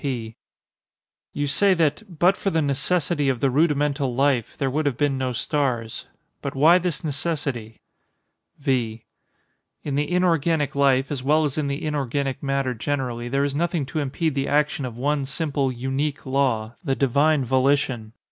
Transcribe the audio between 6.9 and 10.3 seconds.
necessity? V. In the